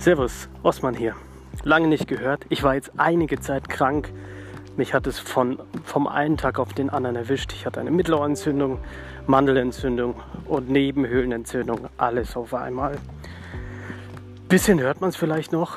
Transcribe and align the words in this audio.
Servus, 0.00 0.48
Osman 0.62 0.94
hier. 0.94 1.14
Lange 1.62 1.86
nicht 1.86 2.08
gehört. 2.08 2.46
Ich 2.48 2.62
war 2.62 2.74
jetzt 2.74 2.90
einige 2.96 3.38
Zeit 3.38 3.68
krank. 3.68 4.10
Mich 4.78 4.94
hat 4.94 5.06
es 5.06 5.18
von, 5.18 5.58
vom 5.84 6.06
einen 6.06 6.38
Tag 6.38 6.58
auf 6.58 6.72
den 6.72 6.88
anderen 6.88 7.16
erwischt. 7.16 7.52
Ich 7.52 7.66
hatte 7.66 7.80
eine 7.80 7.90
Mittelohrentzündung, 7.90 8.78
Mandelentzündung 9.26 10.14
und 10.46 10.70
Nebenhöhlenentzündung. 10.70 11.88
Alles 11.98 12.34
auf 12.34 12.54
einmal. 12.54 12.96
Bisschen 14.48 14.80
hört 14.80 15.02
man 15.02 15.10
es 15.10 15.16
vielleicht 15.16 15.52
noch. 15.52 15.76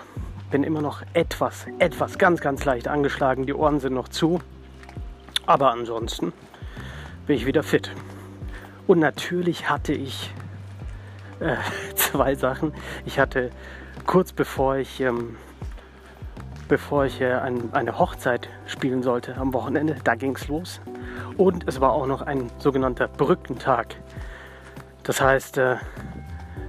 Bin 0.52 0.64
immer 0.64 0.82
noch 0.82 1.02
etwas, 1.12 1.66
etwas 1.80 2.18
ganz, 2.18 2.40
ganz 2.40 2.64
leicht 2.64 2.88
angeschlagen. 2.88 3.46
Die 3.46 3.54
Ohren 3.54 3.82
sind 3.82 3.94
noch 3.94 4.08
zu. 4.08 4.40
Aber 5.46 5.72
ansonsten 5.74 6.32
bin 7.28 7.36
ich 7.36 7.46
wieder 7.46 7.62
fit. 7.62 7.92
Und 8.88 9.00
natürlich 9.00 9.70
hatte 9.70 9.92
ich 9.92 10.34
äh, 11.44 11.58
zwei 11.96 12.36
Sachen. 12.36 12.74
Ich 13.06 13.20
hatte 13.20 13.52
kurz 14.06 14.32
bevor 14.32 14.78
ich, 14.78 15.02
ähm, 15.02 15.36
bevor 16.68 17.06
ich 17.06 17.22
äh, 17.22 17.34
ein, 17.34 17.74
eine 17.74 18.00
Hochzeit 18.00 18.50
spielen 18.66 19.04
sollte 19.04 19.36
am 19.38 19.54
Wochenende, 19.54 19.96
da 20.04 20.16
ging 20.16 20.36
es 20.36 20.48
los. 20.48 20.82
Und 21.38 21.68
es 21.68 21.82
war 21.82 21.92
auch 21.92 22.08
noch 22.08 22.22
ein 22.22 22.50
sogenannter 22.60 23.08
Brückentag. 23.08 23.96
Das 25.04 25.22
heißt, 25.22 25.58
äh, 25.58 25.76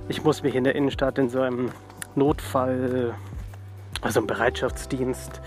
ich 0.08 0.24
muss 0.24 0.42
mich 0.42 0.54
in 0.54 0.64
der 0.64 0.74
Innenstadt 0.74 1.18
in 1.18 1.28
so 1.28 1.40
einem 1.40 1.70
Notfall, 2.14 3.14
also 4.02 4.20
im 4.20 4.26
Bereitschaftsdienst, 4.26 5.40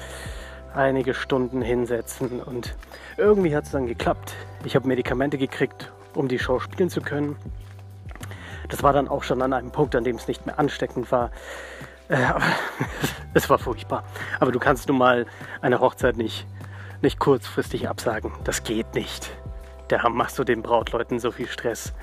einige 0.73 1.13
Stunden 1.13 1.61
hinsetzen. 1.61 2.41
Und 2.41 2.75
irgendwie 3.17 3.55
hat 3.55 3.65
es 3.65 3.71
dann 3.71 3.87
geklappt. 3.87 4.33
Ich 4.63 4.75
habe 4.75 4.87
Medikamente 4.87 5.37
gekriegt, 5.37 5.91
um 6.13 6.27
die 6.27 6.39
Show 6.39 6.59
spielen 6.59 6.89
zu 6.89 7.01
können. 7.01 7.35
Das 8.69 8.83
war 8.83 8.93
dann 8.93 9.07
auch 9.07 9.23
schon 9.23 9.41
an 9.41 9.53
einem 9.53 9.71
Punkt, 9.71 9.95
an 9.95 10.03
dem 10.03 10.17
es 10.17 10.27
nicht 10.27 10.45
mehr 10.45 10.59
ansteckend 10.59 11.11
war. 11.11 11.31
Äh, 12.09 12.17
es 13.33 13.49
war 13.49 13.57
furchtbar. 13.57 14.03
Aber 14.39 14.51
du 14.51 14.59
kannst 14.59 14.87
nun 14.87 14.97
mal 14.97 15.25
eine 15.61 15.79
Hochzeit 15.79 16.17
nicht, 16.17 16.45
nicht 17.01 17.19
kurzfristig 17.19 17.87
absagen. 17.87 18.31
Das 18.43 18.63
geht 18.63 18.93
nicht. 18.93 19.31
Da 19.87 20.07
machst 20.09 20.37
du 20.37 20.43
den 20.43 20.61
Brautleuten 20.61 21.19
so 21.19 21.31
viel 21.31 21.47
Stress. 21.47 21.93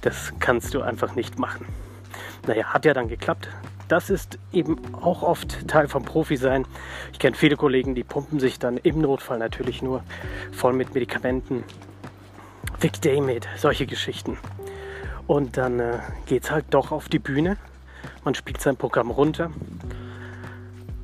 Das 0.00 0.32
kannst 0.40 0.74
du 0.74 0.82
einfach 0.82 1.14
nicht 1.14 1.38
machen. 1.38 1.66
Naja, 2.46 2.72
hat 2.72 2.84
ja 2.84 2.94
dann 2.94 3.08
geklappt. 3.08 3.48
Das 3.88 4.08
ist 4.08 4.38
eben 4.52 4.94
auch 4.94 5.22
oft 5.22 5.66
Teil 5.68 5.88
vom 5.88 6.04
Profi-Sein. 6.04 6.64
Ich 7.12 7.18
kenne 7.18 7.36
viele 7.36 7.56
Kollegen, 7.56 7.94
die 7.94 8.04
pumpen 8.04 8.38
sich 8.38 8.58
dann 8.58 8.76
im 8.76 9.00
Notfall 9.00 9.38
natürlich 9.38 9.82
nur 9.82 10.02
voll 10.52 10.72
mit 10.72 10.94
Medikamenten. 10.94 11.64
Vic 12.78 13.02
Damit, 13.02 13.48
solche 13.56 13.86
Geschichten. 13.86 14.38
Und 15.30 15.56
dann 15.56 15.78
äh, 15.78 16.00
geht 16.26 16.42
es 16.42 16.50
halt 16.50 16.64
doch 16.70 16.90
auf 16.90 17.08
die 17.08 17.20
Bühne. 17.20 17.56
Man 18.24 18.34
spielt 18.34 18.60
sein 18.60 18.76
Programm 18.76 19.12
runter. 19.12 19.52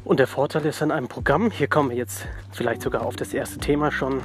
Und 0.05 0.19
der 0.19 0.27
Vorteil 0.27 0.66
ist 0.66 0.82
an 0.82 0.91
einem 0.91 1.06
Programm, 1.06 1.52
hier 1.52 1.69
kommen 1.69 1.91
wir 1.91 1.96
jetzt 1.96 2.27
vielleicht 2.50 2.82
sogar 2.82 3.06
auf 3.06 3.14
das 3.14 3.32
erste 3.32 3.58
Thema 3.58 3.92
schon, 3.92 4.22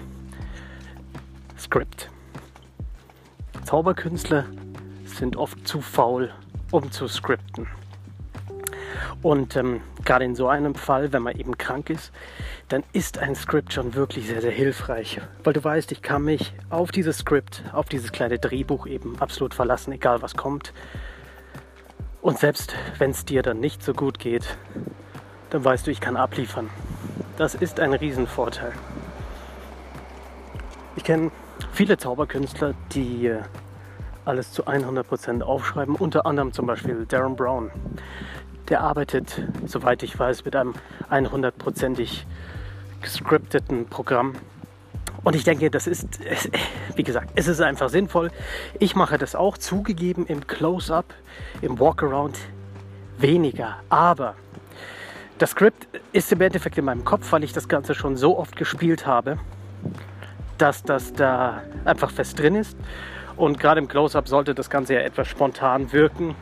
Script. 1.56 2.10
Zauberkünstler 3.64 4.46
sind 5.06 5.38
oft 5.38 5.68
zu 5.68 5.82
faul, 5.82 6.32
um 6.72 6.92
zu 6.92 7.08
skripten. 7.08 7.68
Und 9.22 9.56
ähm, 9.56 9.82
gerade 10.04 10.26
in 10.26 10.36
so 10.36 10.48
einem 10.48 10.74
Fall, 10.74 11.14
wenn 11.14 11.22
man 11.22 11.38
eben 11.38 11.58
krank 11.58 11.90
ist, 11.90 12.12
dann 12.70 12.84
ist 12.92 13.20
ein 13.20 13.36
Skript 13.36 13.72
schon 13.72 13.94
wirklich 13.94 14.28
sehr, 14.28 14.42
sehr 14.42 14.52
hilfreich. 14.52 15.22
Weil 15.44 15.54
du 15.54 15.64
weißt, 15.64 15.92
ich 15.92 16.02
kann 16.02 16.24
mich 16.24 16.54
auf 16.70 16.92
dieses 16.92 17.20
Skript, 17.20 17.64
auf 17.72 17.86
dieses 17.88 18.12
kleine 18.12 18.40
Drehbuch 18.40 18.88
eben 18.88 19.20
absolut 19.20 19.54
verlassen, 19.54 19.92
egal 19.92 20.22
was 20.22 20.36
kommt. 20.36 20.74
Und 22.22 22.40
selbst 22.40 22.76
wenn 22.98 23.12
es 23.12 23.26
dir 23.26 23.44
dann 23.44 23.60
nicht 23.60 23.84
so 23.84 23.94
gut 23.94 24.18
geht, 24.18 24.58
dann 25.52 25.64
weißt 25.64 25.86
du, 25.86 25.92
ich 25.92 26.00
kann 26.00 26.18
abliefern. 26.18 26.70
Das 27.38 27.56
ist 27.56 27.80
ein 27.80 27.94
Riesenvorteil. 27.94 28.72
Ich 30.96 31.04
kenne 31.04 31.32
viele 31.74 31.98
Zauberkünstler, 31.98 32.74
die 32.94 33.28
äh, 33.28 33.42
alles 34.26 34.52
zu 34.52 34.68
100% 34.68 35.42
aufschreiben, 35.42 35.96
unter 35.96 36.26
anderem 36.26 36.54
zum 36.54 36.68
Beispiel 36.68 37.06
Darren 37.06 37.36
Brown. 37.36 37.72
Der 38.70 38.82
arbeitet, 38.82 39.42
soweit 39.66 40.04
ich 40.04 40.18
weiß, 40.18 40.46
mit 40.46 40.56
einem 40.56 40.74
100%ig 41.10 42.26
gescripteten 43.02 43.88
Programm. 43.88 44.34
Und 45.24 45.36
ich 45.36 45.44
denke, 45.44 45.70
das 45.70 45.88
ist, 45.88 46.08
wie 46.96 47.04
gesagt, 47.04 47.32
es 47.36 47.48
ist 47.48 47.62
einfach 47.62 47.90
sinnvoll. 47.90 48.32
Ich 48.80 48.96
mache 48.96 49.18
das 49.18 49.36
auch 49.36 49.58
zugegeben 49.58 50.26
im 50.26 50.48
Close-up, 50.48 51.14
im 51.62 51.80
Walkaround 51.80 52.38
weniger. 53.18 53.78
Aber 53.90 54.36
das 55.38 55.52
Skript 55.52 55.88
ist 56.12 56.32
im 56.32 56.42
Endeffekt 56.42 56.78
in 56.78 56.86
meinem 56.86 57.06
Kopf, 57.06 57.32
weil 57.32 57.44
ich 57.44 57.54
das 57.54 57.68
Ganze 57.68 57.96
schon 57.96 58.16
so 58.16 58.38
oft 58.38 58.56
gespielt 58.56 59.06
habe, 59.06 59.38
dass 60.58 60.84
das 60.84 61.14
da 61.14 61.62
einfach 61.86 62.12
fest 62.12 62.40
drin 62.40 62.56
ist. 62.56 62.78
Und 63.38 63.60
gerade 63.60 63.80
im 63.80 63.88
Close-up 63.88 64.28
sollte 64.28 64.54
das 64.54 64.70
Ganze 64.70 64.94
ja 64.96 65.00
etwas 65.00 65.28
spontan 65.28 65.92
wirken. 65.94 66.36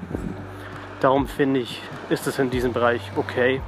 Darum 1.00 1.28
finde 1.28 1.62
ich, 1.62 1.82
ist 2.10 2.28
es 2.28 2.40
in 2.40 2.50
diesem 2.50 2.74
Bereich 2.74 3.02
okay. 3.16 3.62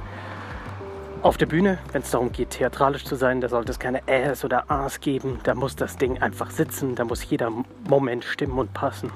Auf 1.22 1.38
der 1.38 1.46
Bühne, 1.46 1.78
wenn 1.92 2.02
es 2.02 2.10
darum 2.10 2.30
geht, 2.30 2.50
theatralisch 2.50 3.04
zu 3.04 3.14
sein, 3.14 3.40
da 3.40 3.48
sollte 3.48 3.72
es 3.72 3.78
keine 3.78 4.06
Äs 4.06 4.44
oder 4.44 4.70
As 4.70 5.00
geben. 5.00 5.38
Da 5.44 5.54
muss 5.54 5.74
das 5.74 5.96
Ding 5.96 6.20
einfach 6.20 6.50
sitzen, 6.50 6.94
da 6.94 7.04
muss 7.04 7.24
jeder 7.30 7.50
Moment 7.88 8.24
stimmen 8.24 8.58
und 8.58 8.74
passen. 8.74 9.10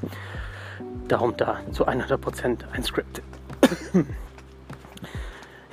Darum 1.08 1.36
da 1.36 1.60
zu 1.72 1.86
100% 1.86 2.58
ein 2.72 2.84
Skript. 2.84 3.22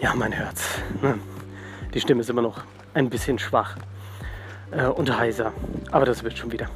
ja, 0.02 0.14
mein 0.16 0.32
Herz. 0.32 0.80
Ne? 1.02 1.20
Die 1.94 2.02
Stimme 2.02 2.22
ist 2.22 2.30
immer 2.30 2.42
noch 2.42 2.64
ein 2.94 3.09
bisschen 3.09 3.40
schwach 3.40 3.78
äh, 4.72 4.86
und 4.86 5.18
heiser, 5.18 5.53
aber 5.92 6.06
das 6.06 6.24
wird 6.24 6.38
schon 6.38 6.52
wieder. 6.52 6.68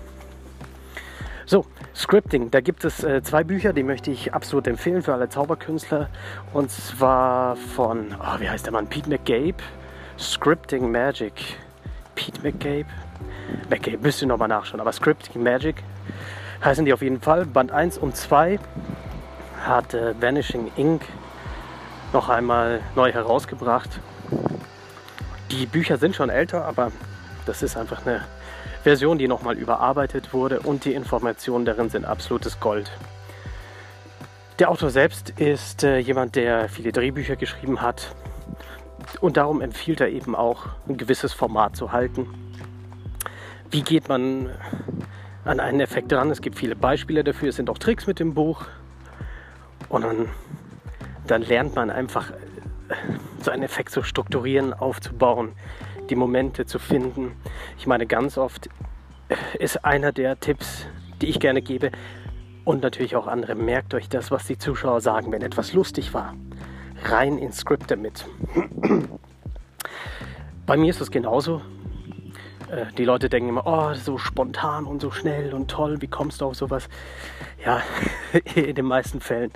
So, 1.49 1.65
Scripting. 1.95 2.51
Da 2.51 2.59
gibt 2.59 2.83
es 2.83 3.05
äh, 3.05 3.23
zwei 3.23 3.45
Bücher, 3.45 3.71
die 3.71 3.81
möchte 3.81 4.11
ich 4.11 4.33
absolut 4.33 4.67
empfehlen 4.67 5.01
für 5.01 5.13
alle 5.13 5.29
Zauberkünstler. 5.29 6.09
Und 6.51 6.69
zwar 6.69 7.55
von, 7.55 8.13
oh, 8.19 8.39
wie 8.41 8.49
heißt 8.49 8.65
der 8.65 8.73
Mann? 8.73 8.87
Pete 8.87 9.09
McGabe. 9.09 9.63
Scripting 10.19 10.91
Magic. 10.91 11.31
Pete 12.15 12.41
McGabe? 12.41 12.89
McGabe, 13.69 13.99
müsst 13.99 14.21
ihr 14.21 14.27
nochmal 14.27 14.49
nachschauen. 14.49 14.81
Aber 14.81 14.91
Scripting 14.91 15.41
Magic 15.41 15.77
heißen 16.65 16.83
die 16.83 16.91
auf 16.91 17.01
jeden 17.01 17.21
Fall. 17.21 17.45
Band 17.45 17.71
1 17.71 17.97
und 17.97 18.17
2 18.17 18.59
hat 19.65 19.93
äh, 19.93 20.21
Vanishing 20.21 20.69
Ink 20.75 21.03
noch 22.11 22.27
einmal 22.27 22.81
neu 22.97 23.13
herausgebracht. 23.13 24.01
Die 25.51 25.65
Bücher 25.65 25.95
sind 25.95 26.13
schon 26.13 26.29
älter, 26.29 26.65
aber 26.65 26.91
das 27.47 27.63
ist 27.63 27.77
einfach 27.77 28.05
eine 28.05 28.25
Version, 28.83 29.17
die 29.17 29.27
nochmal 29.27 29.57
überarbeitet 29.57 30.33
wurde 30.33 30.59
und 30.59 30.85
die 30.85 30.93
Informationen 30.93 31.65
darin 31.65 31.89
sind 31.89 32.05
absolutes 32.05 32.59
Gold. 32.59 32.91
Der 34.59 34.69
Autor 34.69 34.89
selbst 34.89 35.29
ist 35.39 35.83
äh, 35.83 35.99
jemand, 35.99 36.35
der 36.35 36.67
viele 36.67 36.91
Drehbücher 36.91 37.35
geschrieben 37.35 37.81
hat 37.81 38.15
und 39.21 39.37
darum 39.37 39.61
empfiehlt 39.61 40.01
er 40.01 40.09
eben 40.09 40.35
auch, 40.35 40.67
ein 40.87 40.97
gewisses 40.97 41.33
Format 41.33 41.75
zu 41.75 41.91
halten. 41.91 42.27
Wie 43.69 43.81
geht 43.81 44.09
man 44.09 44.49
an 45.45 45.59
einen 45.59 45.79
Effekt 45.79 46.11
ran? 46.13 46.31
Es 46.31 46.41
gibt 46.41 46.57
viele 46.57 46.75
Beispiele 46.75 47.23
dafür, 47.23 47.49
es 47.49 47.55
sind 47.55 47.69
auch 47.69 47.77
Tricks 47.77 48.07
mit 48.07 48.19
dem 48.19 48.33
Buch 48.33 48.65
und 49.89 50.03
dann, 50.03 50.29
dann 51.27 51.41
lernt 51.43 51.75
man 51.75 51.89
einfach 51.91 52.31
äh, 52.31 52.95
so 53.41 53.51
einen 53.51 53.63
Effekt 53.63 53.91
zu 53.91 54.01
strukturieren, 54.01 54.73
aufzubauen, 54.73 55.53
die 56.07 56.15
Momente 56.15 56.65
zu 56.65 56.79
finden. 56.79 57.33
Ich 57.77 57.87
meine, 57.87 58.07
ganz 58.07 58.37
oft 58.37 58.69
ist 59.59 59.83
einer 59.85 60.11
der 60.11 60.39
Tipps, 60.39 60.85
die 61.21 61.27
ich 61.27 61.39
gerne 61.39 61.61
gebe 61.61 61.91
und 62.65 62.83
natürlich 62.83 63.15
auch 63.15 63.27
andere, 63.27 63.55
merkt 63.55 63.93
euch 63.93 64.09
das, 64.09 64.31
was 64.31 64.45
die 64.45 64.57
Zuschauer 64.57 65.01
sagen, 65.01 65.31
wenn 65.31 65.41
etwas 65.41 65.73
lustig 65.73 66.13
war. 66.13 66.35
Rein 67.03 67.37
ins 67.37 67.57
Skript 67.57 67.89
damit. 67.91 68.25
Bei 70.65 70.75
mir 70.75 70.89
ist 70.89 70.99
es 70.99 71.11
genauso. 71.11 71.61
Äh, 72.69 72.87
die 72.97 73.05
Leute 73.05 73.29
denken 73.29 73.49
immer, 73.49 73.65
oh, 73.65 73.93
so 73.93 74.17
spontan 74.17 74.85
und 74.85 75.01
so 75.01 75.11
schnell 75.11 75.53
und 75.53 75.71
toll, 75.71 76.01
wie 76.01 76.07
kommst 76.07 76.41
du 76.41 76.45
auf 76.45 76.55
sowas? 76.55 76.89
Ja, 77.65 77.81
in 78.55 78.75
den 78.75 78.85
meisten 78.85 79.21
Fällen 79.21 79.51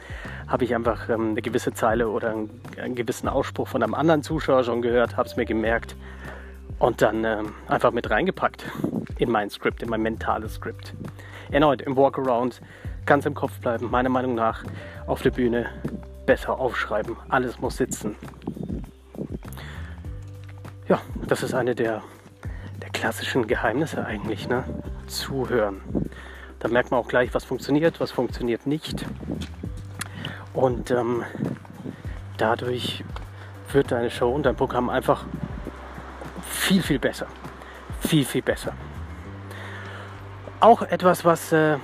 habe 0.47 0.63
ich 0.63 0.73
einfach 0.73 1.09
ähm, 1.09 1.31
eine 1.31 1.41
gewisse 1.41 1.73
Zeile 1.73 2.07
oder 2.07 2.31
einen, 2.31 2.61
einen 2.81 2.95
gewissen 2.95 3.27
Ausspruch 3.27 3.67
von 3.67 3.83
einem 3.83 3.93
anderen 3.93 4.23
Zuschauer 4.23 4.63
schon 4.63 4.81
gehört, 4.81 5.17
habe 5.17 5.27
es 5.27 5.35
mir 5.35 5.45
gemerkt 5.45 5.95
und 6.81 7.03
dann 7.03 7.23
ähm, 7.23 7.53
einfach 7.67 7.91
mit 7.91 8.09
reingepackt 8.09 8.65
in 9.19 9.29
mein 9.29 9.51
Skript, 9.51 9.83
in 9.83 9.89
mein 9.89 10.01
mentales 10.01 10.55
Skript. 10.55 10.93
Erneut 11.51 11.81
im 11.81 11.95
Walkaround 11.95 12.59
ganz 13.05 13.25
im 13.27 13.35
Kopf 13.35 13.59
bleiben, 13.59 13.91
meiner 13.91 14.09
Meinung 14.09 14.33
nach 14.33 14.63
auf 15.05 15.21
der 15.21 15.29
Bühne 15.29 15.69
besser 16.25 16.59
aufschreiben. 16.59 17.15
Alles 17.29 17.59
muss 17.59 17.77
sitzen. 17.77 18.15
Ja, 20.87 20.99
das 21.27 21.43
ist 21.43 21.53
eine 21.53 21.75
der, 21.75 22.01
der 22.81 22.89
klassischen 22.89 23.45
Geheimnisse 23.45 24.03
eigentlich, 24.03 24.49
ne? 24.49 24.63
Zuhören. 25.05 25.81
Da 26.59 26.67
merkt 26.67 26.89
man 26.89 26.99
auch 26.99 27.07
gleich, 27.07 27.33
was 27.33 27.43
funktioniert, 27.43 27.99
was 27.99 28.11
funktioniert 28.11 28.65
nicht. 28.65 29.05
Und 30.53 30.89
ähm, 30.89 31.23
dadurch 32.37 33.03
wird 33.71 33.91
deine 33.91 34.09
Show 34.09 34.31
und 34.31 34.47
dein 34.47 34.55
Programm 34.55 34.89
einfach 34.89 35.25
viel, 36.41 36.81
viel 36.81 36.99
besser. 36.99 37.27
Viel, 38.01 38.25
viel 38.25 38.41
besser. 38.41 38.73
Auch 40.59 40.81
etwas, 40.83 41.25
was 41.25 41.51
äh, 41.51 41.77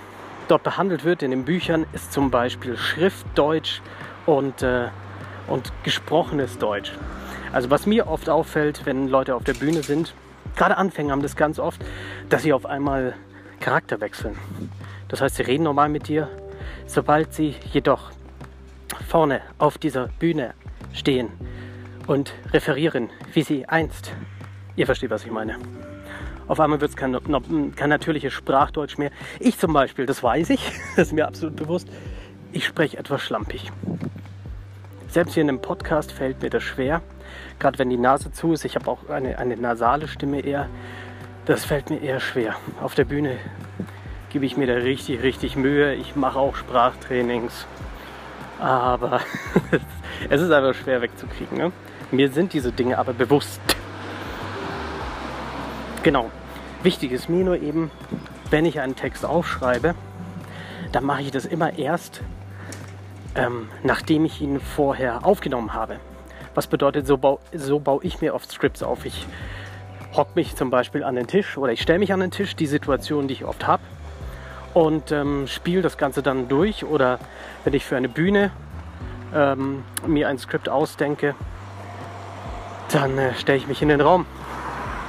dort 0.47 0.63
behandelt 0.63 1.03
wird 1.03 1.23
in 1.23 1.31
den 1.31 1.45
Büchern, 1.45 1.85
ist 1.93 2.13
zum 2.13 2.31
Beispiel 2.31 2.77
Schriftdeutsch 2.77 3.81
und, 4.25 4.61
äh, 4.61 4.89
und 5.47 5.71
gesprochenes 5.83 6.57
Deutsch. 6.57 6.91
Also 7.53 7.69
was 7.69 7.85
mir 7.85 8.07
oft 8.07 8.29
auffällt, 8.29 8.85
wenn 8.85 9.07
Leute 9.07 9.35
auf 9.35 9.43
der 9.43 9.53
Bühne 9.53 9.81
sind, 9.81 10.13
gerade 10.55 10.77
Anfänger 10.77 11.11
haben 11.11 11.21
das 11.21 11.35
ganz 11.35 11.59
oft, 11.59 11.81
dass 12.29 12.43
sie 12.43 12.53
auf 12.53 12.65
einmal 12.65 13.15
Charakter 13.59 13.99
wechseln. 14.01 14.37
Das 15.07 15.21
heißt, 15.21 15.37
sie 15.37 15.43
reden 15.43 15.63
normal 15.63 15.89
mit 15.89 16.07
dir. 16.07 16.29
Sobald 16.85 17.33
sie 17.33 17.55
jedoch 17.71 18.11
vorne 19.07 19.41
auf 19.57 19.77
dieser 19.77 20.07
Bühne 20.19 20.53
stehen 20.93 21.29
und 22.07 22.33
referieren, 22.53 23.09
wie 23.33 23.43
sie 23.43 23.65
einst, 23.65 24.13
ihr 24.77 24.85
versteht, 24.85 25.09
was 25.09 25.25
ich 25.25 25.31
meine. 25.31 25.57
Auf 26.47 26.61
einmal 26.61 26.79
wird 26.79 26.91
es 26.91 26.95
kein, 26.95 27.17
kein 27.75 27.89
natürliches 27.89 28.31
Sprachdeutsch 28.31 28.97
mehr. 28.97 29.11
Ich 29.39 29.57
zum 29.57 29.73
Beispiel, 29.73 30.05
das 30.05 30.23
weiß 30.23 30.49
ich, 30.51 30.71
das 30.95 31.07
ist 31.07 31.13
mir 31.13 31.27
absolut 31.27 31.57
bewusst, 31.57 31.89
ich 32.53 32.65
spreche 32.65 32.97
etwas 32.97 33.21
schlampig. 33.21 33.69
Selbst 35.09 35.33
hier 35.33 35.43
in 35.43 35.49
einem 35.49 35.61
Podcast 35.61 36.11
fällt 36.11 36.41
mir 36.41 36.49
das 36.49 36.63
schwer, 36.63 37.01
gerade 37.59 37.79
wenn 37.79 37.89
die 37.89 37.97
Nase 37.97 38.31
zu 38.31 38.53
ist. 38.53 38.63
Ich 38.63 38.75
habe 38.75 38.89
auch 38.89 39.09
eine, 39.09 39.37
eine 39.39 39.57
nasale 39.57 40.07
Stimme 40.07 40.41
eher. 40.41 40.69
Das 41.45 41.65
fällt 41.65 41.89
mir 41.89 42.01
eher 42.01 42.19
schwer. 42.19 42.55
Auf 42.81 42.93
der 42.93 43.05
Bühne 43.05 43.37
gebe 44.29 44.45
ich 44.45 44.57
mir 44.57 44.67
da 44.67 44.73
richtig, 44.73 45.23
richtig 45.23 45.55
Mühe. 45.55 45.93
Ich 45.95 46.15
mache 46.15 46.39
auch 46.39 46.55
Sprachtrainings. 46.55 47.65
Aber 48.59 49.21
es 50.29 50.41
ist 50.41 50.51
einfach 50.51 50.73
schwer 50.73 51.01
wegzukriegen. 51.01 51.57
Ne? 51.57 51.71
Mir 52.11 52.31
sind 52.31 52.53
diese 52.53 52.71
Dinge 52.71 52.97
aber 52.97 53.13
bewusst. 53.13 53.61
Genau. 56.07 56.31
Wichtig 56.83 57.11
ist 57.11 57.27
mir 57.27 57.43
nur 57.43 57.61
eben, 57.61 57.91
wenn 58.49 58.63
ich 58.63 58.79
einen 58.79 58.95
Text 58.95 59.25
aufschreibe, 59.25 59.93
dann 60.93 61.03
mache 61.03 61.23
ich 61.23 61.31
das 61.31 61.43
immer 61.43 61.77
erst, 61.77 62.21
ähm, 63.35 63.67
nachdem 63.83 64.23
ich 64.23 64.39
ihn 64.39 64.61
vorher 64.61 65.25
aufgenommen 65.25 65.73
habe. 65.73 65.99
Was 66.55 66.67
bedeutet, 66.67 67.07
so, 67.07 67.17
bau, 67.17 67.41
so 67.53 67.79
baue 67.79 67.99
ich 68.03 68.21
mir 68.21 68.35
oft 68.35 68.49
Scripts 68.49 68.83
auf. 68.83 69.03
Ich 69.03 69.27
hocke 70.13 70.31
mich 70.35 70.55
zum 70.55 70.69
Beispiel 70.69 71.03
an 71.03 71.15
den 71.15 71.27
Tisch 71.27 71.57
oder 71.57 71.73
ich 71.73 71.81
stelle 71.81 71.99
mich 71.99 72.13
an 72.13 72.21
den 72.21 72.31
Tisch, 72.31 72.55
die 72.55 72.67
Situation, 72.67 73.27
die 73.27 73.33
ich 73.33 73.43
oft 73.43 73.67
habe, 73.67 73.83
und 74.73 75.11
ähm, 75.11 75.45
spiele 75.45 75.81
das 75.81 75.97
Ganze 75.97 76.23
dann 76.23 76.47
durch. 76.47 76.85
Oder 76.85 77.19
wenn 77.65 77.73
ich 77.73 77.83
für 77.83 77.97
eine 77.97 78.07
Bühne 78.07 78.51
ähm, 79.35 79.83
mir 80.05 80.29
ein 80.29 80.37
Skript 80.37 80.69
ausdenke, 80.69 81.35
dann 82.93 83.17
äh, 83.17 83.33
stelle 83.35 83.57
ich 83.57 83.67
mich 83.67 83.81
in 83.81 83.89
den 83.89 83.99
Raum. 83.99 84.25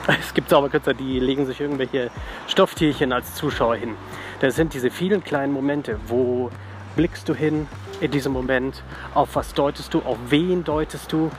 Es 0.20 0.32
gibt 0.32 0.48
Zauberkünstler, 0.48 0.94
die 0.94 1.20
legen 1.20 1.46
sich 1.46 1.60
irgendwelche 1.60 2.10
Stofftierchen 2.46 3.12
als 3.12 3.34
Zuschauer 3.34 3.76
hin. 3.76 3.94
Das 4.40 4.56
sind 4.56 4.72
diese 4.72 4.90
vielen 4.90 5.22
kleinen 5.22 5.52
Momente, 5.52 5.98
wo 6.06 6.50
blickst 6.96 7.28
du 7.28 7.34
hin 7.34 7.68
in 8.00 8.10
diesem 8.10 8.32
Moment, 8.32 8.82
auf 9.14 9.36
was 9.36 9.54
deutest 9.54 9.92
du, 9.92 10.00
auf 10.00 10.16
wen 10.28 10.64
deutest 10.64 11.12
du, 11.12 11.30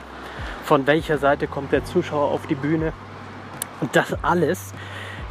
von 0.64 0.86
welcher 0.86 1.18
Seite 1.18 1.46
kommt 1.46 1.72
der 1.72 1.84
Zuschauer 1.84 2.30
auf 2.30 2.46
die 2.46 2.54
Bühne. 2.54 2.92
Und 3.80 3.96
das 3.96 4.22
alles 4.22 4.72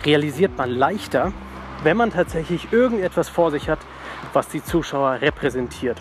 realisiert 0.06 0.58
man 0.58 0.72
leichter, 0.72 1.32
wenn 1.84 1.96
man 1.98 2.12
tatsächlich 2.12 2.74
irgendetwas 2.74 3.30
vor 3.30 3.52
sich 3.52 3.70
hat, 3.70 3.80
was 4.34 4.50
die 4.50 4.64
Zuschauer 4.64 5.22
repräsentiert. 5.22 5.98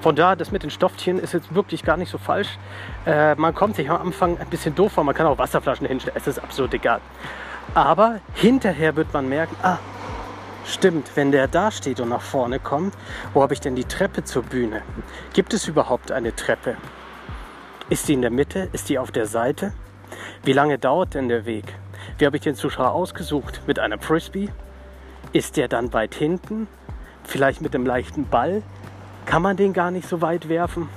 Von 0.00 0.16
da, 0.16 0.34
das 0.34 0.50
mit 0.50 0.62
den 0.62 0.70
Stofftchen 0.70 1.18
ist 1.18 1.34
jetzt 1.34 1.54
wirklich 1.54 1.82
gar 1.84 1.98
nicht 1.98 2.10
so 2.10 2.16
falsch. 2.16 2.58
Äh, 3.04 3.34
man 3.34 3.54
kommt 3.54 3.76
sich 3.76 3.90
am 3.90 4.00
Anfang 4.00 4.38
ein 4.38 4.48
bisschen 4.48 4.74
doof 4.74 4.92
vor, 4.92 5.04
man 5.04 5.14
kann 5.14 5.26
auch 5.26 5.36
Wasserflaschen 5.36 5.86
hinstellen, 5.86 6.16
es 6.16 6.26
ist 6.26 6.38
absolut 6.38 6.72
egal. 6.72 7.00
Aber 7.74 8.20
hinterher 8.34 8.96
wird 8.96 9.12
man 9.12 9.28
merken, 9.28 9.54
ah, 9.62 9.78
stimmt, 10.64 11.10
wenn 11.16 11.32
der 11.32 11.48
da 11.48 11.70
steht 11.70 12.00
und 12.00 12.08
nach 12.08 12.22
vorne 12.22 12.58
kommt, 12.58 12.94
wo 13.34 13.42
habe 13.42 13.52
ich 13.52 13.60
denn 13.60 13.76
die 13.76 13.84
Treppe 13.84 14.24
zur 14.24 14.42
Bühne? 14.42 14.82
Gibt 15.34 15.52
es 15.52 15.68
überhaupt 15.68 16.10
eine 16.12 16.34
Treppe? 16.34 16.76
Ist 17.90 18.08
die 18.08 18.14
in 18.14 18.22
der 18.22 18.30
Mitte? 18.30 18.68
Ist 18.72 18.88
die 18.88 18.98
auf 18.98 19.10
der 19.10 19.26
Seite? 19.26 19.74
Wie 20.44 20.52
lange 20.52 20.78
dauert 20.78 21.14
denn 21.14 21.28
der 21.28 21.44
Weg? 21.44 21.74
Wie 22.16 22.24
habe 22.24 22.36
ich 22.36 22.42
den 22.42 22.54
Zuschauer 22.54 22.92
ausgesucht? 22.92 23.60
Mit 23.66 23.78
einer 23.78 23.98
Frisbee? 23.98 24.48
Ist 25.32 25.58
der 25.58 25.68
dann 25.68 25.92
weit 25.92 26.14
hinten? 26.14 26.68
Vielleicht 27.24 27.60
mit 27.60 27.74
einem 27.74 27.84
leichten 27.84 28.26
Ball? 28.26 28.62
Kann 29.30 29.42
man 29.42 29.56
den 29.56 29.72
gar 29.72 29.92
nicht 29.92 30.08
so 30.08 30.22
weit 30.22 30.48
werfen 30.48 30.88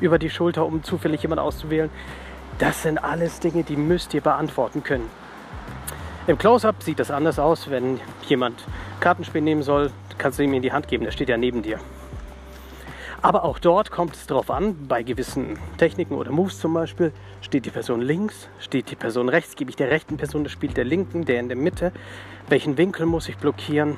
über 0.00 0.20
die 0.20 0.30
Schulter, 0.30 0.64
um 0.64 0.84
zufällig 0.84 1.22
jemanden 1.22 1.42
auszuwählen? 1.42 1.90
Das 2.58 2.84
sind 2.84 2.98
alles 2.98 3.40
Dinge, 3.40 3.64
die 3.64 3.74
müsst 3.74 4.14
ihr 4.14 4.20
beantworten 4.20 4.84
können. 4.84 5.10
Im 6.28 6.38
Close-Up 6.38 6.84
sieht 6.84 7.00
das 7.00 7.10
anders 7.10 7.40
aus, 7.40 7.68
wenn 7.70 7.98
jemand 8.28 8.62
Kartenspiel 9.00 9.40
nehmen 9.40 9.64
soll, 9.64 9.90
kannst 10.18 10.38
du 10.38 10.44
ihm 10.44 10.54
in 10.54 10.62
die 10.62 10.70
Hand 10.70 10.86
geben, 10.86 11.02
der 11.02 11.10
steht 11.10 11.28
ja 11.28 11.36
neben 11.36 11.62
dir. 11.62 11.80
Aber 13.22 13.42
auch 13.42 13.58
dort 13.58 13.90
kommt 13.90 14.14
es 14.14 14.28
darauf 14.28 14.52
an, 14.52 14.86
bei 14.86 15.02
gewissen 15.02 15.58
Techniken 15.76 16.14
oder 16.14 16.30
Moves 16.30 16.60
zum 16.60 16.74
Beispiel, 16.74 17.12
steht 17.40 17.66
die 17.66 17.70
Person 17.70 18.00
links, 18.00 18.48
steht 18.60 18.88
die 18.92 18.94
Person 18.94 19.28
rechts, 19.28 19.56
gebe 19.56 19.70
ich 19.70 19.76
der 19.76 19.90
rechten 19.90 20.16
Person 20.16 20.44
das 20.44 20.52
Spiel 20.52 20.70
der 20.70 20.84
linken, 20.84 21.24
der 21.24 21.40
in 21.40 21.48
der 21.48 21.58
Mitte, 21.58 21.90
welchen 22.48 22.78
Winkel 22.78 23.04
muss 23.04 23.28
ich 23.28 23.36
blockieren. 23.36 23.96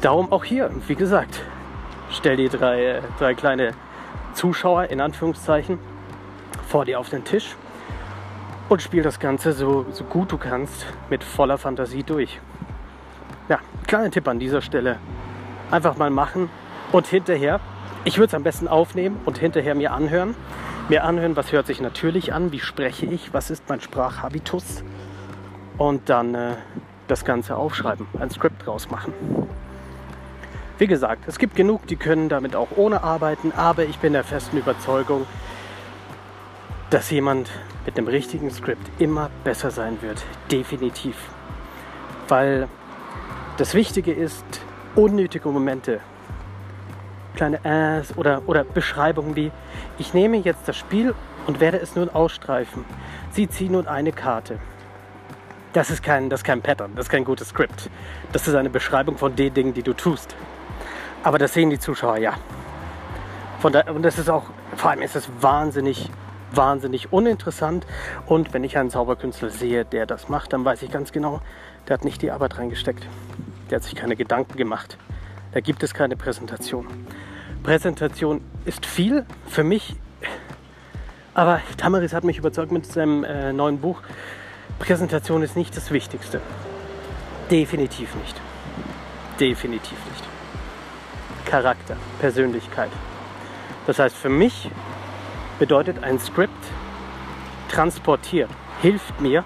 Darum 0.00 0.32
auch 0.32 0.44
hier, 0.44 0.70
wie 0.86 0.94
gesagt, 0.94 1.42
stell 2.10 2.36
dir 2.36 2.48
drei, 2.48 3.02
drei 3.18 3.34
kleine 3.34 3.72
Zuschauer 4.34 4.84
in 4.84 5.00
Anführungszeichen 5.00 5.78
vor 6.68 6.84
dir 6.84 7.00
auf 7.00 7.08
den 7.08 7.24
Tisch 7.24 7.56
und 8.68 8.82
spiel 8.82 9.02
das 9.02 9.20
Ganze 9.20 9.52
so, 9.52 9.86
so 9.90 10.04
gut 10.04 10.32
du 10.32 10.38
kannst 10.38 10.86
mit 11.08 11.22
voller 11.22 11.58
Fantasie 11.58 12.02
durch. 12.02 12.40
Ja, 13.48 13.60
kleiner 13.86 14.10
Tipp 14.10 14.26
an 14.28 14.38
dieser 14.38 14.60
Stelle. 14.60 14.98
Einfach 15.70 15.96
mal 15.96 16.10
machen 16.10 16.50
und 16.92 17.06
hinterher, 17.06 17.60
ich 18.04 18.18
würde 18.18 18.28
es 18.28 18.34
am 18.34 18.42
besten 18.42 18.68
aufnehmen 18.68 19.20
und 19.24 19.38
hinterher 19.38 19.74
mir 19.74 19.92
anhören. 19.92 20.34
Mir 20.88 21.04
anhören, 21.04 21.36
was 21.36 21.50
hört 21.50 21.66
sich 21.66 21.80
natürlich 21.80 22.32
an, 22.32 22.52
wie 22.52 22.60
spreche 22.60 23.06
ich, 23.06 23.34
was 23.34 23.50
ist 23.50 23.68
mein 23.68 23.80
Sprachhabitus 23.80 24.84
und 25.78 26.08
dann 26.08 26.34
äh, 26.34 26.54
das 27.08 27.24
Ganze 27.24 27.56
aufschreiben, 27.56 28.06
ein 28.20 28.30
Skript 28.30 28.64
draus 28.66 28.88
machen. 28.88 29.12
Wie 30.78 30.86
gesagt, 30.86 31.24
es 31.26 31.38
gibt 31.38 31.56
genug, 31.56 31.86
die 31.86 31.96
können 31.96 32.28
damit 32.28 32.54
auch 32.54 32.68
ohne 32.76 33.02
arbeiten, 33.02 33.50
aber 33.56 33.84
ich 33.84 33.98
bin 33.98 34.12
der 34.12 34.24
festen 34.24 34.58
Überzeugung, 34.58 35.26
dass 36.90 37.10
jemand 37.10 37.50
mit 37.86 37.96
dem 37.96 38.06
richtigen 38.06 38.50
Skript 38.50 38.86
immer 38.98 39.30
besser 39.42 39.70
sein 39.70 39.96
wird. 40.02 40.22
Definitiv. 40.50 41.16
Weil 42.28 42.68
das 43.56 43.72
Wichtige 43.72 44.12
ist, 44.12 44.44
unnötige 44.94 45.48
Momente, 45.48 46.00
kleine 47.36 47.58
Äs 47.64 48.14
oder, 48.18 48.42
oder 48.46 48.64
Beschreibungen 48.64 49.34
wie, 49.34 49.52
ich 49.98 50.12
nehme 50.12 50.36
jetzt 50.36 50.68
das 50.68 50.76
Spiel 50.76 51.14
und 51.46 51.58
werde 51.58 51.78
es 51.78 51.96
nun 51.96 52.10
ausstreifen. 52.10 52.84
Sie 53.30 53.48
ziehen 53.48 53.72
nun 53.72 53.86
eine 53.86 54.12
Karte. 54.12 54.58
Das 55.72 55.90
ist 55.90 56.02
kein, 56.02 56.28
das 56.28 56.40
ist 56.40 56.44
kein 56.44 56.60
Pattern, 56.60 56.92
das 56.96 57.06
ist 57.06 57.10
kein 57.10 57.24
gutes 57.24 57.48
Skript. 57.48 57.88
Das 58.32 58.46
ist 58.46 58.54
eine 58.54 58.70
Beschreibung 58.70 59.16
von 59.16 59.34
den 59.36 59.54
Dingen, 59.54 59.72
die 59.72 59.82
du 59.82 59.94
tust. 59.94 60.36
Aber 61.22 61.38
das 61.38 61.54
sehen 61.54 61.70
die 61.70 61.78
Zuschauer 61.78 62.18
ja. 62.18 62.34
Von 63.60 63.72
da, 63.72 63.82
und 63.90 64.02
das 64.02 64.18
ist 64.18 64.28
auch, 64.28 64.44
vor 64.76 64.90
allem 64.90 65.02
ist 65.02 65.16
es 65.16 65.28
wahnsinnig, 65.40 66.10
wahnsinnig 66.52 67.12
uninteressant. 67.12 67.86
Und 68.26 68.52
wenn 68.54 68.64
ich 68.64 68.78
einen 68.78 68.90
Zauberkünstler 68.90 69.50
sehe, 69.50 69.84
der 69.84 70.06
das 70.06 70.28
macht, 70.28 70.52
dann 70.52 70.64
weiß 70.64 70.82
ich 70.82 70.90
ganz 70.90 71.12
genau, 71.12 71.40
der 71.88 71.94
hat 71.94 72.04
nicht 72.04 72.22
die 72.22 72.30
Arbeit 72.30 72.58
reingesteckt. 72.58 73.06
Der 73.70 73.76
hat 73.76 73.84
sich 73.84 73.94
keine 73.94 74.16
Gedanken 74.16 74.56
gemacht. 74.56 74.98
Da 75.52 75.60
gibt 75.60 75.82
es 75.82 75.94
keine 75.94 76.16
Präsentation. 76.16 76.86
Präsentation 77.62 78.42
ist 78.64 78.86
viel 78.86 79.24
für 79.48 79.64
mich, 79.64 79.96
aber 81.34 81.60
Tamaris 81.76 82.14
hat 82.14 82.24
mich 82.24 82.38
überzeugt 82.38 82.72
mit 82.72 82.86
seinem 82.86 83.24
äh, 83.24 83.52
neuen 83.52 83.78
Buch. 83.78 84.00
Präsentation 84.78 85.42
ist 85.42 85.56
nicht 85.56 85.76
das 85.76 85.90
Wichtigste. 85.90 86.40
Definitiv 87.50 88.14
nicht. 88.14 88.40
Definitiv 89.38 89.98
nicht. 90.10 90.35
Charakter, 91.56 91.96
Persönlichkeit. 92.20 92.90
Das 93.86 93.98
heißt, 93.98 94.14
für 94.14 94.28
mich 94.28 94.70
bedeutet 95.58 96.04
ein 96.04 96.18
Skript 96.18 96.52
transportiert, 97.70 98.50
hilft 98.82 99.22
mir 99.22 99.42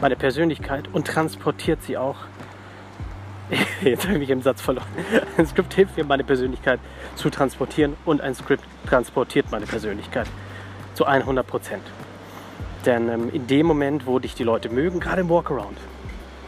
meine 0.00 0.16
Persönlichkeit 0.16 0.88
und 0.92 1.06
transportiert 1.06 1.84
sie 1.84 1.96
auch. 1.96 2.16
Jetzt 3.80 4.06
habe 4.06 4.14
ich 4.14 4.18
mich 4.18 4.30
im 4.30 4.42
Satz 4.42 4.60
verloren. 4.60 4.88
Ein 5.36 5.46
Skript 5.46 5.72
hilft 5.72 5.96
mir, 5.96 6.02
meine 6.02 6.24
Persönlichkeit 6.24 6.80
zu 7.14 7.30
transportieren 7.30 7.94
und 8.04 8.20
ein 8.20 8.34
Skript 8.34 8.64
transportiert 8.88 9.52
meine 9.52 9.66
Persönlichkeit 9.66 10.26
zu 10.94 11.04
100 11.04 11.46
Prozent. 11.46 11.84
Denn 12.84 13.08
ähm, 13.08 13.30
in 13.32 13.46
dem 13.46 13.66
Moment, 13.66 14.04
wo 14.04 14.18
dich 14.18 14.34
die 14.34 14.42
Leute 14.42 14.68
mögen, 14.68 14.98
gerade 14.98 15.20
im 15.20 15.28
Walkaround, 15.28 15.78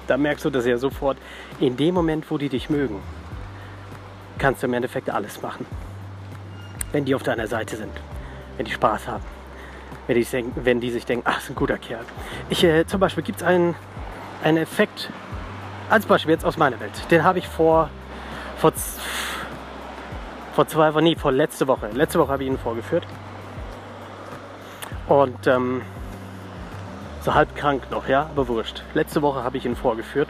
da 0.08 0.16
merkst 0.16 0.44
du 0.44 0.50
das 0.50 0.66
ja 0.66 0.76
sofort, 0.76 1.18
in 1.60 1.76
dem 1.76 1.94
Moment, 1.94 2.28
wo 2.32 2.36
die 2.36 2.48
dich 2.48 2.68
mögen, 2.68 3.00
kannst 4.38 4.62
du 4.62 4.66
im 4.66 4.74
Endeffekt 4.74 5.10
alles 5.10 5.42
machen, 5.42 5.66
wenn 6.92 7.04
die 7.04 7.14
auf 7.14 7.22
deiner 7.22 7.46
Seite 7.46 7.76
sind. 7.76 7.92
wenn 8.58 8.66
die 8.66 8.72
Spaß 8.72 9.08
haben. 9.08 9.22
Wenn 10.06 10.16
die, 10.16 10.24
denken, 10.24 10.64
wenn 10.64 10.80
die 10.80 10.90
sich 10.90 11.06
denken, 11.06 11.24
ach, 11.30 11.38
ist 11.38 11.48
ein 11.48 11.54
guter 11.54 11.78
Kerl. 11.78 12.04
Ich, 12.50 12.64
äh, 12.64 12.86
zum 12.86 13.00
Beispiel 13.00 13.22
gibt 13.22 13.40
es 13.40 13.46
einen, 13.46 13.74
einen 14.42 14.58
Effekt, 14.58 15.10
als 15.88 16.06
Beispiel 16.06 16.32
jetzt 16.32 16.44
aus 16.44 16.56
meiner 16.56 16.78
Welt. 16.80 16.92
Den 17.10 17.24
habe 17.24 17.38
ich 17.38 17.46
vor, 17.46 17.88
vor, 18.56 18.72
vor 20.54 20.66
zwei 20.66 20.92
Wochen, 20.92 21.04
nee, 21.04 21.16
vor 21.16 21.32
letzte 21.32 21.68
Woche. 21.68 21.88
Letzte 21.92 22.18
Woche 22.18 22.32
habe 22.32 22.42
ich 22.42 22.48
ihn 22.48 22.58
vorgeführt. 22.58 23.06
Und 25.06 25.46
ähm, 25.46 25.82
so 27.22 27.34
halb 27.34 27.54
krank 27.54 27.90
noch, 27.90 28.08
ja, 28.08 28.22
aber 28.22 28.48
wurscht. 28.48 28.82
Letzte 28.94 29.22
Woche 29.22 29.42
habe 29.42 29.56
ich 29.56 29.64
ihn 29.64 29.76
vorgeführt. 29.76 30.28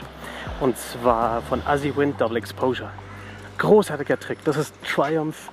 Und 0.61 0.77
zwar 0.77 1.41
von 1.43 1.62
Azzy 1.67 1.97
Wind 1.97 2.21
Double 2.21 2.37
Exposure. 2.37 2.91
Großartiger 3.59 4.21
Trick. 4.21 4.38
Das 4.45 4.57
ist 4.57 4.73
Triumph 4.85 5.50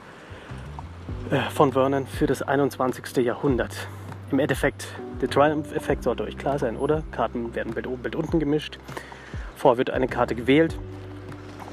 äh, 1.32 1.40
von 1.50 1.74
Vernon 1.74 2.06
für 2.06 2.28
das 2.28 2.44
21. 2.44 3.18
Jahrhundert. 3.18 3.88
Im 4.32 4.38
Endeffekt, 4.38 4.88
der 5.22 5.30
Triumph-Effekt 5.30 6.04
sollte 6.04 6.24
euch 6.24 6.38
klar 6.38 6.60
sein, 6.60 6.78
oder? 6.78 7.02
Karten 7.12 7.56
werden 7.56 7.74
Bild 7.74 7.88
oben, 7.88 8.04
Bild 8.04 8.16
unten 8.16 8.40
gemischt. 8.40 8.78
Vorher 9.56 9.80
wird 9.80 9.90
eine 9.90 10.08
Karte 10.08 10.36
gewählt. 10.36 10.78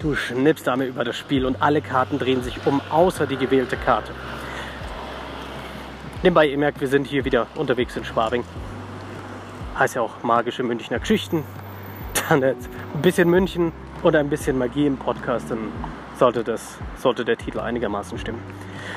Du 0.01 0.15
schnippst 0.15 0.67
damit 0.67 0.89
über 0.89 1.05
das 1.05 1.17
Spiel 1.17 1.45
und 1.45 1.61
alle 1.61 1.83
Karten 1.83 2.19
drehen 2.19 2.43
sich 2.43 2.67
um, 2.67 2.81
außer 2.91 3.27
die 3.27 3.37
gewählte 3.37 3.77
Karte. 3.77 4.13
Nebenbei, 6.23 6.47
ihr 6.47 6.59
merkt, 6.59 6.81
wir 6.81 6.89
sind 6.89 7.07
hier 7.07 7.27
wieder 7.27 7.47
unterwegs 7.57 7.95
in 7.97 8.05
Schwabing. 8.05 8.45
Heißt 9.79 9.97
ja 9.97 10.03
auch 10.03 10.23
magische 10.23 10.63
Münchner 10.63 10.99
Geschichten. 10.99 11.45
Dann 12.29 12.41
jetzt 12.41 12.71
ein 12.95 13.03
bisschen 13.03 13.29
München 13.29 13.73
und 14.03 14.17
ein 14.17 14.31
bisschen 14.31 14.57
Magie 14.57 14.87
im 14.87 14.97
Podcast, 14.97 15.51
dann 15.51 15.73
sollte, 16.23 16.45
das, 16.45 16.79
sollte 16.99 17.25
der 17.25 17.37
Titel 17.37 17.59
einigermaßen 17.59 18.17
stimmen. 18.17 18.41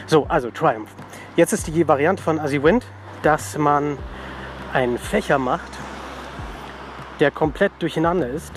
So, 0.05 0.27
also 0.27 0.51
Triumph. 0.51 0.91
Jetzt 1.35 1.53
ist 1.53 1.65
die 1.65 1.87
Variante 1.87 2.21
von 2.21 2.39
Azzy 2.39 2.61
Wind, 2.61 2.85
dass 3.23 3.57
man 3.57 3.97
einen 4.73 4.99
Fächer 4.99 5.39
macht, 5.39 5.71
der 7.19 7.31
komplett 7.31 7.71
durcheinander 7.79 8.29
ist, 8.29 8.51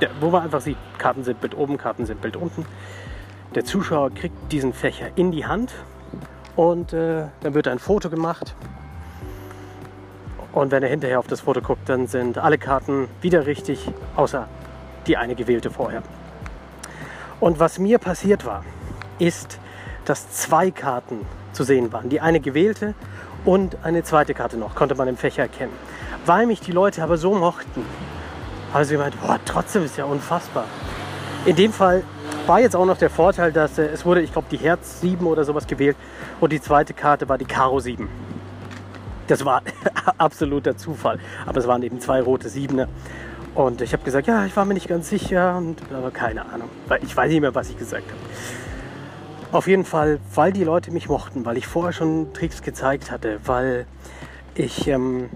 der, 0.00 0.08
wo 0.20 0.30
man 0.30 0.44
einfach 0.44 0.62
sieht, 0.62 0.78
Karten 0.96 1.22
sind 1.22 1.42
Bild 1.42 1.54
oben, 1.54 1.76
Karten 1.76 2.06
sind 2.06 2.22
Bild 2.22 2.36
unten. 2.36 2.64
Der 3.54 3.66
Zuschauer 3.66 4.08
kriegt 4.14 4.52
diesen 4.52 4.72
Fächer 4.72 5.08
in 5.16 5.30
die 5.30 5.44
Hand 5.44 5.74
und 6.56 6.94
äh, 6.94 7.24
dann 7.42 7.52
wird 7.52 7.68
ein 7.68 7.78
Foto 7.78 8.08
gemacht. 8.08 8.54
Und 10.52 10.70
wenn 10.70 10.82
er 10.82 10.88
hinterher 10.88 11.18
auf 11.18 11.26
das 11.26 11.42
Foto 11.42 11.60
guckt, 11.60 11.86
dann 11.90 12.06
sind 12.06 12.38
alle 12.38 12.56
Karten 12.56 13.06
wieder 13.20 13.44
richtig, 13.44 13.86
außer 14.16 14.48
die 15.06 15.18
eine 15.18 15.34
gewählte 15.34 15.70
vorher. 15.70 16.02
Und 17.40 17.60
was 17.60 17.78
mir 17.78 17.98
passiert 17.98 18.44
war, 18.44 18.64
ist, 19.18 19.58
dass 20.04 20.30
zwei 20.30 20.70
Karten 20.70 21.26
zu 21.52 21.64
sehen 21.64 21.92
waren. 21.92 22.08
Die 22.08 22.20
eine 22.20 22.40
gewählte 22.40 22.94
und 23.44 23.76
eine 23.84 24.02
zweite 24.02 24.34
Karte 24.34 24.56
noch, 24.56 24.74
konnte 24.74 24.94
man 24.94 25.08
im 25.08 25.16
Fächer 25.16 25.42
erkennen. 25.42 25.72
Weil 26.26 26.46
mich 26.46 26.60
die 26.60 26.72
Leute 26.72 27.02
aber 27.02 27.16
so 27.16 27.34
mochten, 27.34 27.84
haben 28.72 28.84
sie 28.84 28.94
gemeint, 28.94 29.20
boah, 29.20 29.38
trotzdem 29.44 29.84
ist 29.84 29.96
ja 29.96 30.04
unfassbar. 30.04 30.64
In 31.46 31.56
dem 31.56 31.72
Fall 31.72 32.02
war 32.46 32.60
jetzt 32.60 32.74
auch 32.74 32.84
noch 32.84 32.98
der 32.98 33.10
Vorteil, 33.10 33.52
dass 33.52 33.78
äh, 33.78 33.86
es 33.86 34.04
wurde, 34.04 34.22
ich 34.22 34.32
glaube, 34.32 34.48
die 34.50 34.56
Herz 34.56 35.00
7 35.00 35.26
oder 35.26 35.44
sowas 35.44 35.66
gewählt 35.66 35.96
und 36.40 36.52
die 36.52 36.60
zweite 36.60 36.94
Karte 36.94 37.28
war 37.28 37.38
die 37.38 37.44
Karo 37.44 37.78
7. 37.80 38.08
Das 39.28 39.44
war 39.44 39.62
absoluter 40.18 40.76
Zufall, 40.76 41.18
aber 41.46 41.58
es 41.58 41.66
waren 41.66 41.82
eben 41.82 42.00
zwei 42.00 42.20
rote 42.20 42.48
Siebener. 42.48 42.88
Und 43.58 43.80
ich 43.80 43.92
habe 43.92 44.04
gesagt, 44.04 44.28
ja, 44.28 44.46
ich 44.46 44.54
war 44.54 44.64
mir 44.64 44.74
nicht 44.74 44.86
ganz 44.86 45.08
sicher, 45.08 45.56
und, 45.56 45.82
aber 45.92 46.12
keine 46.12 46.46
Ahnung, 46.46 46.68
weil 46.86 47.02
ich 47.02 47.16
weiß 47.16 47.28
nicht 47.28 47.40
mehr, 47.40 47.56
was 47.56 47.68
ich 47.68 47.76
gesagt 47.76 48.04
habe. 48.06 48.20
Auf 49.50 49.66
jeden 49.66 49.84
Fall, 49.84 50.20
weil 50.32 50.52
die 50.52 50.62
Leute 50.62 50.92
mich 50.92 51.08
mochten, 51.08 51.44
weil 51.44 51.56
ich 51.56 51.66
vorher 51.66 51.92
schon 51.92 52.32
Tricks 52.34 52.62
gezeigt 52.62 53.10
hatte, 53.10 53.40
weil 53.46 53.86
ich 54.54 54.86
ähm, 54.86 55.28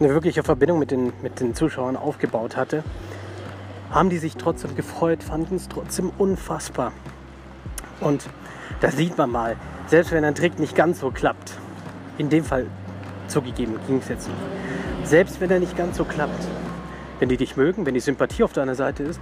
eine 0.00 0.08
wirkliche 0.08 0.42
Verbindung 0.42 0.80
mit 0.80 0.90
den, 0.90 1.12
mit 1.22 1.38
den 1.38 1.54
Zuschauern 1.54 1.96
aufgebaut 1.96 2.56
hatte, 2.56 2.82
haben 3.92 4.10
die 4.10 4.18
sich 4.18 4.34
trotzdem 4.34 4.74
gefreut, 4.74 5.22
fanden 5.22 5.54
es 5.54 5.68
trotzdem 5.68 6.10
unfassbar. 6.18 6.90
Und 8.00 8.28
da 8.80 8.90
sieht 8.90 9.16
man 9.16 9.30
mal, 9.30 9.54
selbst 9.86 10.10
wenn 10.10 10.24
ein 10.24 10.34
Trick 10.34 10.58
nicht 10.58 10.74
ganz 10.74 10.98
so 10.98 11.12
klappt, 11.12 11.52
in 12.18 12.28
dem 12.28 12.42
Fall 12.42 12.66
zugegeben 13.28 13.76
ging 13.86 13.98
es 13.98 14.08
jetzt 14.08 14.26
nicht, 14.26 14.40
selbst 15.04 15.40
wenn 15.40 15.48
er 15.52 15.60
nicht 15.60 15.76
ganz 15.76 15.96
so 15.96 16.04
klappt, 16.04 16.44
wenn 17.22 17.28
die 17.28 17.36
dich 17.36 17.56
mögen, 17.56 17.86
wenn 17.86 17.94
die 17.94 18.00
Sympathie 18.00 18.42
auf 18.42 18.52
deiner 18.52 18.74
Seite 18.74 19.04
ist, 19.04 19.20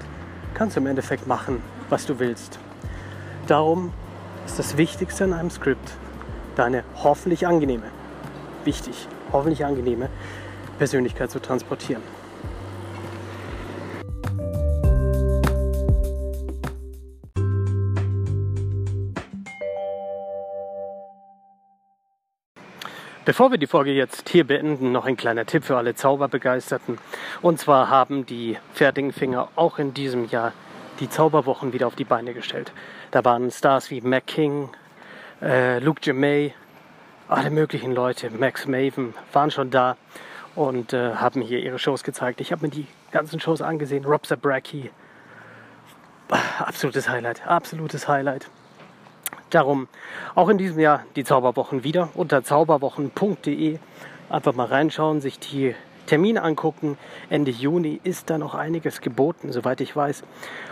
kannst 0.54 0.74
du 0.74 0.80
im 0.80 0.86
Endeffekt 0.86 1.26
machen, 1.26 1.62
was 1.90 2.06
du 2.06 2.18
willst. 2.18 2.58
Darum 3.46 3.92
ist 4.46 4.58
das 4.58 4.78
Wichtigste 4.78 5.24
in 5.24 5.34
einem 5.34 5.50
Skript 5.50 5.92
deine 6.56 6.82
hoffentlich 6.96 7.46
angenehme, 7.46 7.84
wichtig, 8.64 9.06
hoffentlich 9.32 9.66
angenehme 9.66 10.08
Persönlichkeit 10.78 11.30
zu 11.30 11.40
transportieren. 11.40 12.00
Bevor 23.26 23.50
wir 23.50 23.58
die 23.58 23.66
Folge 23.66 23.92
jetzt 23.92 24.30
hier 24.30 24.46
beenden, 24.46 24.92
noch 24.92 25.04
ein 25.04 25.18
kleiner 25.18 25.44
Tipp 25.44 25.64
für 25.64 25.76
alle 25.76 25.94
Zauberbegeisterten. 25.94 26.96
Und 27.42 27.58
zwar 27.58 27.90
haben 27.90 28.24
die 28.24 28.56
fertigen 28.72 29.12
Finger 29.12 29.48
auch 29.56 29.78
in 29.78 29.92
diesem 29.92 30.26
Jahr 30.30 30.54
die 31.00 31.10
Zauberwochen 31.10 31.74
wieder 31.74 31.86
auf 31.86 31.94
die 31.94 32.04
Beine 32.04 32.32
gestellt. 32.32 32.72
Da 33.10 33.22
waren 33.22 33.50
Stars 33.50 33.90
wie 33.90 34.00
Mac 34.00 34.26
King, 34.26 34.70
äh, 35.42 35.80
Luke 35.80 36.00
Jemay, 36.02 36.54
alle 37.28 37.50
möglichen 37.50 37.94
Leute, 37.94 38.30
Max 38.30 38.66
Maven 38.66 39.12
waren 39.34 39.50
schon 39.50 39.70
da 39.70 39.98
und 40.54 40.94
äh, 40.94 41.14
haben 41.16 41.42
hier 41.42 41.58
ihre 41.60 41.78
Shows 41.78 42.02
gezeigt. 42.02 42.40
Ich 42.40 42.52
habe 42.52 42.62
mir 42.62 42.70
die 42.70 42.86
ganzen 43.12 43.38
Shows 43.38 43.60
angesehen. 43.60 44.06
Rob 44.06 44.24
Zabracki, 44.24 44.90
absolutes 46.58 47.06
Highlight, 47.06 47.46
absolutes 47.46 48.08
Highlight. 48.08 48.48
Darum 49.50 49.88
auch 50.34 50.48
in 50.48 50.58
diesem 50.58 50.78
Jahr 50.78 51.04
die 51.16 51.24
Zauberwochen 51.24 51.82
wieder 51.84 52.10
unter 52.14 52.44
zauberwochen.de. 52.44 53.78
Einfach 54.28 54.54
mal 54.54 54.66
reinschauen, 54.66 55.20
sich 55.20 55.38
die 55.40 55.74
Termin 56.06 56.38
angucken. 56.38 56.98
Ende 57.28 57.50
Juni 57.50 58.00
ist 58.04 58.30
da 58.30 58.38
noch 58.38 58.54
einiges 58.54 59.00
geboten, 59.00 59.52
soweit 59.52 59.80
ich 59.80 59.94
weiß. 59.94 60.22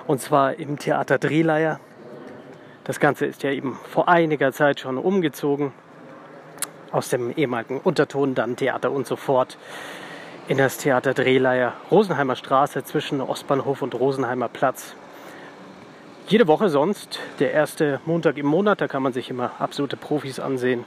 Und 0.06 0.20
zwar 0.20 0.54
im 0.54 0.78
Theater 0.78 1.18
Drehleier. 1.18 1.80
Das 2.84 3.00
Ganze 3.00 3.26
ist 3.26 3.42
ja 3.42 3.50
eben 3.50 3.78
vor 3.84 4.08
einiger 4.08 4.52
Zeit 4.52 4.80
schon 4.80 4.96
umgezogen. 4.96 5.72
Aus 6.90 7.08
dem 7.10 7.30
ehemaligen 7.36 7.80
Unterton, 7.80 8.34
dann 8.34 8.56
Theater 8.56 8.90
und 8.90 9.06
so 9.06 9.16
fort. 9.16 9.58
In 10.48 10.56
das 10.56 10.78
Theater 10.78 11.12
Drehleier, 11.12 11.74
Rosenheimer 11.90 12.34
Straße 12.34 12.82
zwischen 12.82 13.20
Ostbahnhof 13.20 13.82
und 13.82 13.94
Rosenheimer 13.94 14.48
Platz. 14.48 14.94
Jede 16.28 16.46
Woche 16.46 16.68
sonst, 16.68 17.20
der 17.38 17.52
erste 17.52 18.02
Montag 18.04 18.36
im 18.36 18.44
Monat, 18.44 18.82
da 18.82 18.86
kann 18.86 19.02
man 19.02 19.14
sich 19.14 19.30
immer 19.30 19.52
absolute 19.58 19.96
Profis 19.96 20.38
ansehen. 20.38 20.84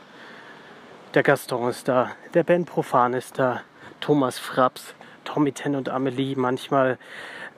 Der 1.16 1.24
Gaston 1.24 1.68
ist 1.68 1.88
da, 1.88 2.12
der 2.36 2.44
Ben 2.44 2.64
Profan 2.64 3.16
ist 3.16 3.40
da, 3.40 3.62
Thomas 4.02 4.38
Fraps, 4.38 4.94
Tommy 5.24 5.52
Ten 5.52 5.76
und 5.76 5.90
Amelie, 5.90 6.36
manchmal 6.36 7.00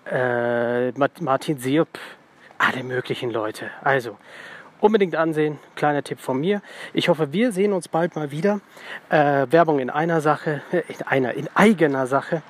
äh, 0.10 0.92
Martin 0.92 1.58
Sirp, 1.58 2.00
alle 2.58 2.86
möglichen 2.86 3.30
Leute. 3.32 3.70
Also 3.84 4.18
unbedingt 4.80 5.18
ansehen, 5.18 5.60
kleiner 5.76 6.04
Tipp 6.04 6.22
von 6.22 6.40
mir. 6.40 6.62
Ich 6.94 7.10
hoffe, 7.10 7.34
wir 7.34 7.52
sehen 7.52 7.74
uns 7.74 7.90
bald 7.90 8.16
mal 8.16 8.32
wieder. 8.32 8.62
Äh, 9.10 9.48
Werbung 9.50 9.80
in 9.80 9.90
einer 9.90 10.22
Sache, 10.22 10.62
in 10.72 11.06
einer, 11.06 11.34
in 11.34 11.50
eigener 11.54 12.08
Sache. 12.08 12.44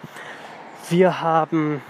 Wir 0.92 1.22
haben 1.22 1.82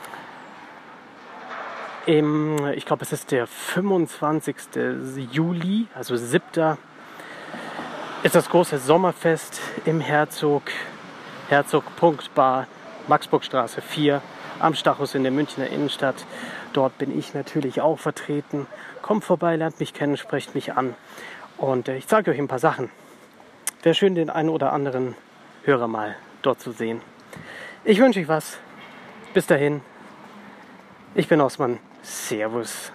im, 2.06 2.68
ich 2.76 2.86
glaube, 2.86 3.04
es 3.04 3.14
ist 3.14 3.32
der 3.32 3.48
25. 3.48 4.56
Juli, 5.32 5.88
also 5.96 6.16
7. 6.16 6.78
ist 8.24 8.36
das 8.36 8.50
große 8.50 8.78
Sommerfest 8.78 9.62
im 9.86 10.00
Herzog 10.00 10.64
Herzog.bar, 11.50 12.68
Maxburgstraße 13.08 13.82
4 13.82 14.22
am 14.60 14.76
Stachus 14.76 15.16
in 15.16 15.24
der 15.24 15.32
Münchner 15.32 15.68
Innenstadt. 15.68 16.26
Dort 16.72 16.98
bin 16.98 17.18
ich 17.18 17.34
natürlich 17.34 17.82
auch 17.82 18.00
vertreten. 18.00 18.66
Kommt 19.02 19.24
vorbei, 19.24 19.56
lernt 19.56 19.80
mich 19.80 19.94
kennen, 19.94 20.18
sprecht 20.18 20.56
mich 20.56 20.74
an. 20.74 20.96
Und 21.58 21.88
äh, 21.88 21.98
ich 21.98 22.08
zeige 22.08 22.32
euch 22.32 22.40
ein 22.40 22.48
paar 22.48 22.60
Sachen. 22.60 22.90
Wäre 23.82 23.96
schön, 23.96 24.16
den 24.16 24.30
einen 24.30 24.50
oder 24.50 24.72
anderen 24.72 25.16
Hörer 25.64 25.88
mal 25.88 26.16
dort 26.42 26.60
zu 26.60 26.72
sehen. 26.72 27.02
Ich 27.84 28.00
wünsche 28.00 28.20
euch 28.20 28.28
was. 28.28 28.58
Bis 29.34 29.48
dahin. 29.48 29.82
Ich 31.16 31.28
bin 31.28 31.42
Osman. 31.42 31.80
Servus. 32.04 32.92